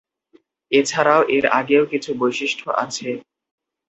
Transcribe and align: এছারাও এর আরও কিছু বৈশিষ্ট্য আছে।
এছারাও 0.71 1.21
এর 1.35 1.45
আরও 1.57 1.83
কিছু 1.91 2.11
বৈশিষ্ট্য 2.21 2.65
আছে। 2.83 3.07